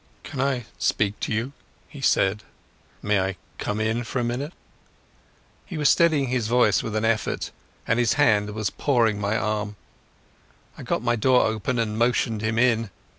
[0.23, 1.51] "Can I speak to you?"
[1.87, 2.41] he said.
[3.03, 4.51] "May I come in for a minute?"
[5.63, 7.51] He was steadying his voice with an effort,
[7.85, 9.75] and his hand was pawing my arm.
[10.75, 12.89] I got my door open and motioned him in.